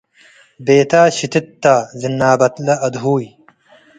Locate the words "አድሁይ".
2.85-3.25